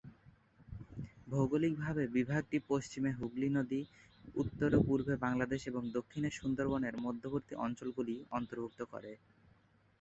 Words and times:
ভৌগোলিকভাবে 1.27 2.03
বিভাগটি 2.15 2.57
পশ্চিমে 2.69 3.11
হুগলি 3.13 3.49
নদী, 3.51 3.81
উত্তর 4.35 4.69
ও 4.75 4.85
পূর্বে 4.87 5.13
বাংলাদেশ 5.25 5.61
এবং 5.67 5.83
দক্ষিণে 5.97 6.29
সুন্দরবনের 6.39 6.95
মধ্যবর্তী 7.05 7.53
অঞ্চলগুলি 7.65 8.15
অন্তর্ভুক্ত 8.31 8.79
করে। 8.93 9.11